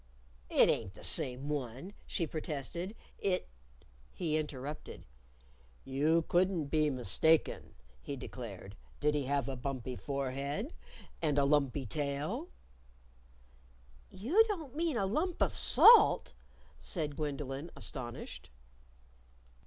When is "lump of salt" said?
15.05-16.33